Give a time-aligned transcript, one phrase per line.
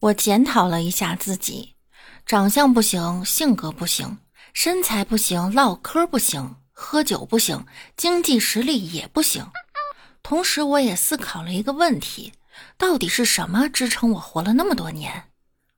[0.00, 1.74] 我检讨了一下自己，
[2.24, 4.18] 长相不行，性格不行，
[4.54, 7.66] 身材不行，唠嗑不行，喝酒不行，
[7.96, 9.44] 经济实力也不行。
[10.22, 12.32] 同时，我也思考了一个问题：
[12.76, 15.30] 到底是什么支撑我活了那么多年？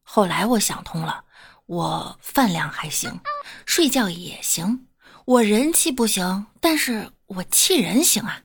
[0.03, 1.25] 后来我想通了，
[1.65, 3.19] 我饭量还行，
[3.65, 4.87] 睡觉也行，
[5.25, 8.43] 我人气不行，但是我气人行啊。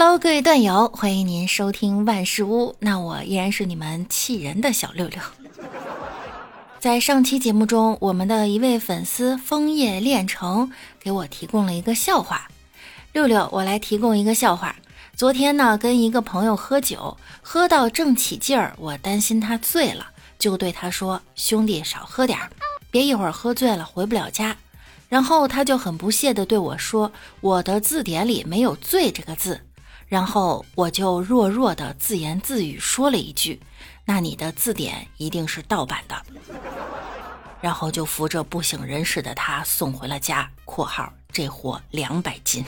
[0.00, 2.76] Hello，各位段友，欢迎您收听万事屋。
[2.78, 5.18] 那我依然是你们气人的小六六。
[6.78, 10.70] 在上期节目中，我们的一位粉丝枫叶炼成
[11.00, 12.48] 给我提供了一个笑话。
[13.12, 14.76] 六六，我来提供一个笑话。
[15.16, 20.06] 昨天呢，跟一个朋友喝酒，喝到正起劲儿，我担心他醉了，
[20.38, 22.48] 就对他说：“兄弟，少喝点儿，
[22.92, 24.56] 别一会儿喝醉了回不了家。”
[25.10, 27.10] 然后他就很不屑地对我说
[27.42, 29.60] ：“我的字典里没有‘醉’这个字。”
[30.08, 33.60] 然后我就弱弱的自言自语说了一句
[34.06, 36.22] ：“那你的字典一定是盗版的。”
[37.60, 42.64] 然后就扶着不省人事的他送回了家（括号这货两百斤）。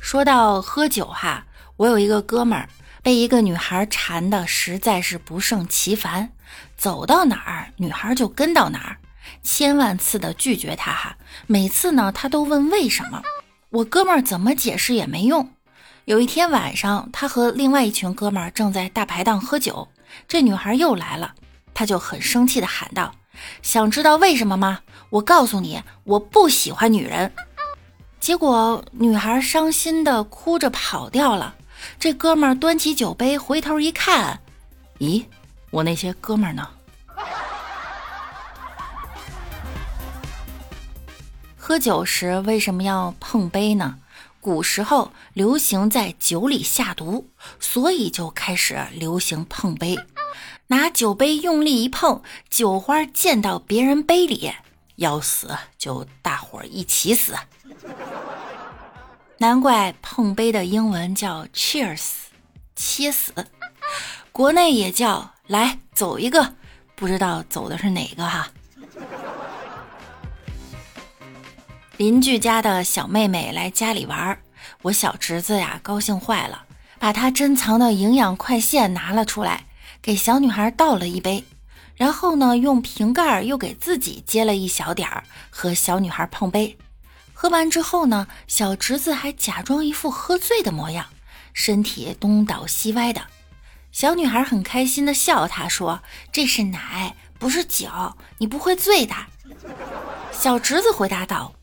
[0.00, 1.44] 说到喝酒哈，
[1.76, 2.68] 我有一个哥们儿
[3.02, 6.30] 被一个女孩缠的实在是不胜其烦，
[6.76, 8.98] 走到哪儿女孩就跟到哪儿，
[9.42, 11.16] 千万次的拒绝他哈，
[11.48, 13.20] 每次呢他都问为什么。
[13.70, 15.50] 我哥们儿怎么解释也没用。
[16.04, 19.88] 有一天晚上，他和另外一群哥们儿正在大排档喝酒，
[20.28, 21.34] 这女孩又来了，
[21.74, 23.12] 他就很生气的喊道
[23.62, 24.80] ：“想知道为什么吗？
[25.10, 27.32] 我告诉你，我不喜欢女人。”
[28.20, 31.54] 结果女孩伤心的哭着跑掉了。
[31.98, 34.40] 这哥们儿端起酒杯回头一看，
[34.98, 35.24] 咦，
[35.70, 36.68] 我那些哥们儿呢？
[41.68, 43.98] 喝酒时为什么要碰杯呢？
[44.40, 49.98] 古时候流行在酒里下毒，所以就开始流行碰杯。
[50.68, 54.52] 拿酒杯用力一碰，酒花溅到别人杯里，
[54.94, 57.34] 要死就大伙一起死。
[59.38, 62.10] 难怪碰杯的英文叫 Cheers，
[62.76, 63.32] 切死。
[64.30, 66.54] 国内也叫来走一个，
[66.94, 68.52] 不知道走的是哪个哈。
[71.96, 74.38] 邻居家的小妹妹来家里玩，
[74.82, 76.64] 我小侄子呀高兴坏了，
[76.98, 79.64] 把他珍藏的营养快线拿了出来，
[80.02, 81.42] 给小女孩倒了一杯，
[81.94, 86.76] 然后呢用瓶盖又给自己接了一小点儿，和小女孩碰杯。
[87.32, 91.06] 喝完之后呢，小侄子还假装一副喝醉的模样，
[91.54, 93.22] 身体东倒西歪的。
[93.90, 97.88] 小女孩很开心的笑他，说：“这是奶，不是酒，
[98.36, 99.14] 你不会醉的。”
[100.30, 101.55] 小侄子回答道。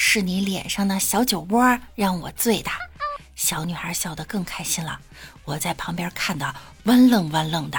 [0.00, 2.70] 是你脸上的小酒窝让我醉的，
[3.34, 5.00] 小女孩笑得更开心了。
[5.44, 6.54] 我在旁边看的
[6.84, 7.78] 弯愣弯愣的。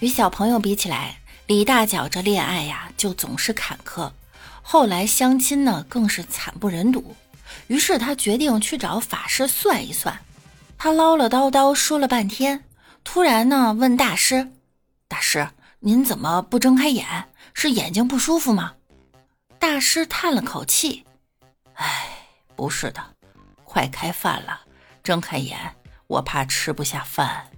[0.00, 4.12] 与小朋友比起来，李大脚这恋爱呀就总是坎坷，
[4.60, 7.16] 后来相亲呢更是惨不忍睹。
[7.68, 10.20] 于是他决定去找法师算一算。
[10.76, 12.64] 他唠唠叨叨说了半天，
[13.02, 14.52] 突然呢问大师
[15.08, 15.48] ：“大师，
[15.80, 17.06] 您怎么不睁开眼？”
[17.54, 18.74] 是眼睛不舒服吗？
[19.58, 21.04] 大师叹了口气
[21.74, 22.08] ：“哎，
[22.56, 23.00] 不是的，
[23.64, 24.60] 快开饭了，
[25.02, 25.76] 睁开眼，
[26.06, 27.48] 我怕吃不下饭。”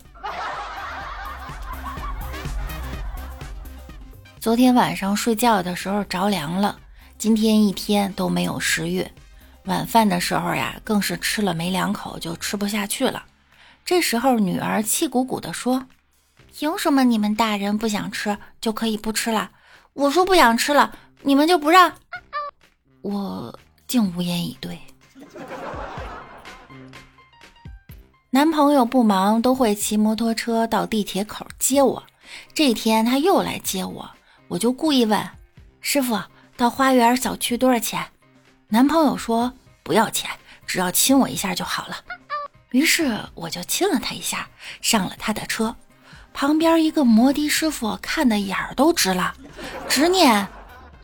[4.40, 6.78] 昨天晚上睡觉的时候着凉了。
[7.24, 9.10] 今天一天都没有食欲，
[9.64, 13.24] 晚饭的时候呀，更是吃了没两口就吃不下去了。
[13.82, 15.86] 这时候女儿气鼓鼓地说
[16.54, 19.50] ：“凭什么你们大人不想吃就可以不吃了？
[19.94, 21.90] 我说不想吃了，你们就不让？
[23.00, 24.78] 我竟无言以对。
[28.28, 32.04] 男朋友不忙都会骑摩托车到地铁口接我，
[32.52, 34.10] 这天他又来接我，
[34.46, 35.26] 我就故意问
[35.80, 36.20] 师傅
[36.56, 38.06] 到花园小区多少钱？
[38.68, 39.52] 男朋友说
[39.82, 40.30] 不要钱，
[40.66, 41.96] 只要亲我一下就好了。
[42.70, 44.48] 于是我就亲了他一下，
[44.80, 45.74] 上了他的车。
[46.32, 49.34] 旁边一个摩的师傅看的眼儿都直了，
[49.88, 50.46] 执念：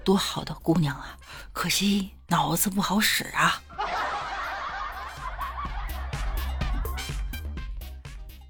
[0.04, 1.16] 多好的姑娘啊，
[1.52, 3.60] 可惜脑子不好使啊。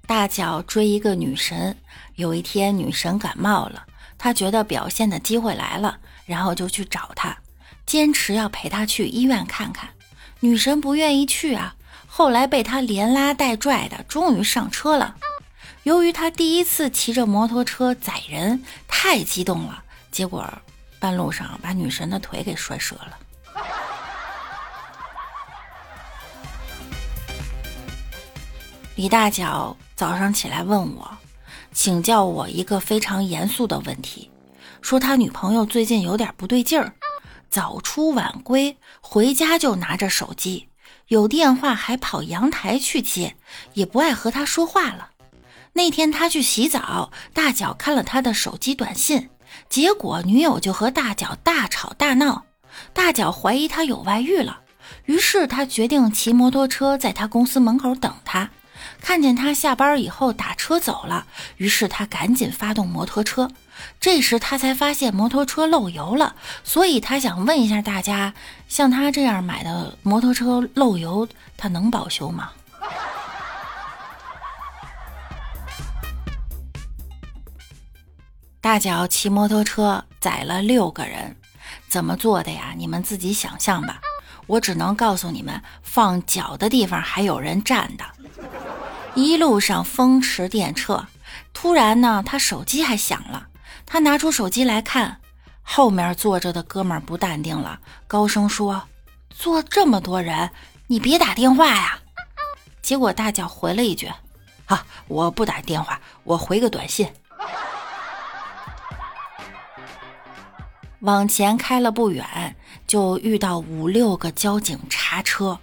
[0.05, 1.75] 大脚追一个女神，
[2.15, 3.85] 有一天女神感冒了，
[4.17, 7.37] 他觉得表现的机会来了，然后就去找他，
[7.85, 9.89] 坚持要陪他去医院看看。
[10.39, 11.75] 女神不愿意去啊。
[12.13, 15.15] 后来被他连拉带拽的，终于上车了。
[15.83, 19.81] 由于他第一次骑着摩托车载人，太激动了，
[20.11, 20.45] 结果
[20.99, 23.17] 半路上把女神的腿给摔折了。
[28.95, 31.17] 李大脚早上起来问我，
[31.73, 34.29] 请教我一个非常严肃的问题，
[34.81, 36.93] 说他女朋友最近有点不对劲儿，
[37.49, 40.67] 早出晚归，回家就拿着手机。
[41.07, 43.35] 有电话还跑阳台去接，
[43.73, 45.09] 也不爱和他说话了。
[45.73, 49.29] 那天他去洗澡，大脚看了他的手机短信，
[49.69, 52.45] 结果女友就和大脚大吵大闹。
[52.93, 54.61] 大脚怀疑他有外遇了，
[55.05, 58.49] 于是他决定骑摩托车在他公司门口等他。
[58.99, 63.49] 看见他下班以后打车走了，于是他赶紧发动摩托车。
[63.99, 68.33] 这时他才发现摩托车漏油了，所以他想问一下大家：
[68.67, 72.51] 像他这样买的摩托车漏油，他能保修吗？
[78.59, 81.35] 大脚骑摩托车载了六个人，
[81.87, 82.73] 怎么做的呀？
[82.77, 83.99] 你们自己想象吧。
[84.47, 88.05] 我只能告诉你们，放脚的地方还有人站的。
[89.15, 91.05] 一路上风驰电掣，
[91.53, 93.47] 突然呢，他手机还响了。
[93.85, 95.19] 他拿出手机来看，
[95.61, 98.83] 后面坐着的哥们儿不淡定了，高声说
[99.29, 100.49] ：“坐这么多人，
[100.87, 101.99] 你别打电话呀！”
[102.81, 104.11] 结果大脚回了一句
[104.65, 107.11] ：“啊，我不打电话，我回个短信。”
[111.01, 115.59] 往前开了不远，就遇到五六个交警查车。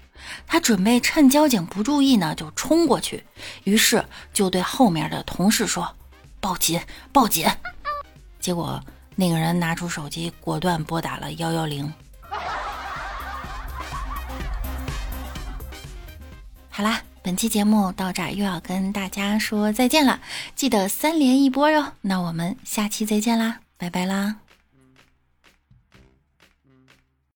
[0.47, 3.25] 他准备趁交警不注意呢，就冲过去。
[3.65, 5.95] 于是就对后面的同事说
[6.41, 6.81] ：“报警，
[7.13, 7.49] 报警！”
[8.41, 8.83] 结果
[9.15, 11.93] 那个人拿出手机，果断拨打了幺幺零。
[16.71, 20.21] 好啦，本期节目到这儿又要跟大家说再见了，
[20.55, 21.93] 记得三连一波哟。
[22.03, 24.37] 那我们下期再见啦，拜拜啦！